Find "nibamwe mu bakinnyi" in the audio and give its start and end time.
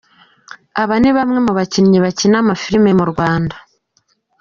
1.01-1.97